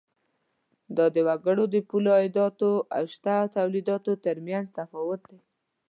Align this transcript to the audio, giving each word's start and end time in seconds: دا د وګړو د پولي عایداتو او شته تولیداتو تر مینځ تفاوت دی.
دا 0.95 1.05
د 1.15 1.17
وګړو 1.27 1.63
د 1.73 1.75
پولي 1.87 2.11
عایداتو 2.17 2.71
او 2.95 3.03
شته 3.13 3.35
تولیداتو 3.55 4.11
تر 4.25 4.35
مینځ 4.45 4.67
تفاوت 4.77 5.21
دی. 5.29 5.39